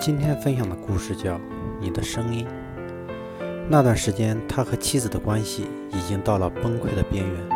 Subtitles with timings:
[0.00, 1.34] 今天分享的故事叫
[1.78, 2.46] 《你的声音》。
[3.68, 7.48] 那段时间，他和妻子的关系已经到了崩溃的边缘。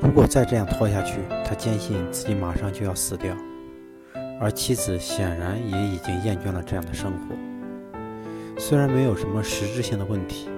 [0.00, 3.36] 如果再这样拖下去，他坚信自己马上就要死掉，
[4.40, 7.36] 而妻子显然也已经厌倦了这样的生活。
[8.58, 10.48] 虽然没有什么实质性的问题，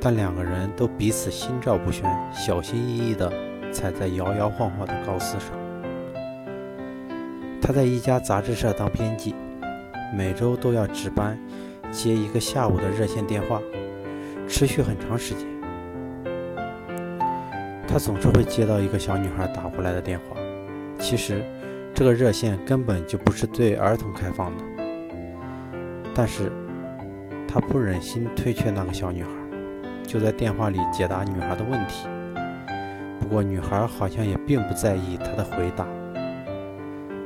[0.00, 3.32] 但两个人都彼此心照不宣，小心翼翼地
[3.70, 5.67] 踩在摇摇晃晃的高丝上。
[7.60, 9.34] 他在一家杂志社当编辑，
[10.14, 11.38] 每周都要值班
[11.90, 13.60] 接一个下午的热线电话，
[14.46, 15.46] 持续很长时间。
[17.86, 20.36] 他总是会接到一个小女孩打过来的电话，
[20.98, 21.42] 其实
[21.94, 24.64] 这个热线根本就不是对儿童开放的，
[26.14, 26.52] 但是
[27.46, 29.30] 他不忍心推却那个小女孩，
[30.06, 32.06] 就在电话里解答女孩的问题。
[33.18, 35.86] 不过女孩好像也并不在意他的回答。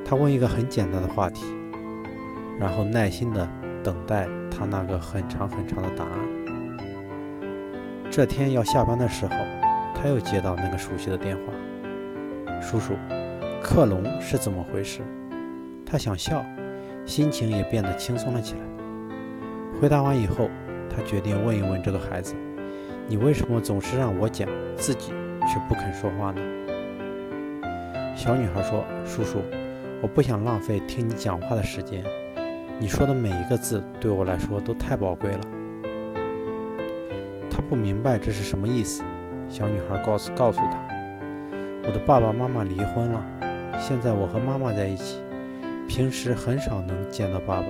[0.05, 1.47] 他问一个很简单的话题，
[2.59, 3.49] 然后耐心地
[3.83, 6.13] 等待他那个很长很长的答案。
[8.11, 9.33] 这天要下班的时候，
[9.95, 11.43] 他又接到那个熟悉的电话
[12.61, 12.95] ：“叔叔，
[13.63, 15.01] 克隆是怎么回事？”
[15.87, 16.45] 他想笑，
[17.07, 18.61] 心情也变得轻松了起来。
[19.81, 20.51] 回答完以后，
[20.95, 22.35] 他决定问一问这个孩子
[23.09, 25.13] ：“你为什么总是让我讲，自己
[25.49, 26.41] 却不肯说话呢？”
[28.15, 29.41] 小女孩说：“叔叔。”
[30.03, 32.05] 我不想浪费听你讲话的时间，
[32.81, 35.41] 你说的每一个字对我来说都太宝贵了。
[37.49, 39.05] 他不明白这是什么意思。
[39.49, 40.89] 小女孩告诉告诉他
[41.87, 43.25] ：“我的爸爸妈妈离婚了，
[43.79, 45.21] 现在我和妈妈在一起，
[45.87, 47.67] 平时很少能见到爸爸。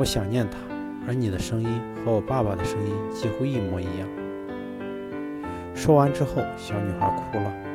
[0.00, 0.58] 我想念他，
[1.06, 4.08] 而你的声音和我爸爸的声音几乎一模一样。”
[5.76, 7.69] 说完之后，小女孩哭了。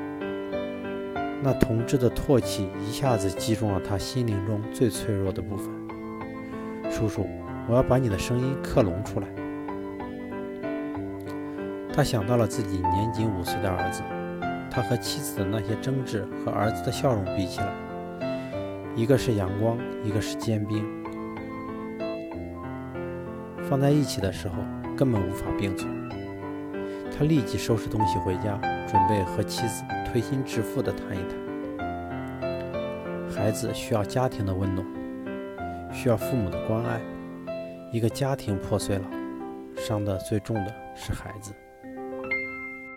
[1.45, 5.69] 那同志的唾弃一下子击中了他心灵中最脆弱的部分。
[6.89, 7.27] 叔叔，
[7.69, 9.27] 我要把你的声音克隆出来。
[11.93, 14.01] 他想到了自己年仅五岁的儿子，
[14.71, 17.71] 他和妻子的那些争执和儿子的笑容比起来，
[18.95, 20.83] 一个是阳光，一个是坚冰，
[23.69, 24.55] 放在一起的时候
[24.97, 26.09] 根本无法并存。
[27.15, 29.83] 他立即收拾东西回家，准备和妻子。
[30.11, 31.44] 推心置腹地谈一谈，
[33.35, 34.87] 孩子需要家庭的温暖，
[35.93, 37.01] 需要父母的关爱。
[37.91, 39.05] 一个家庭破碎了，
[39.75, 41.53] 伤的最重的是孩子。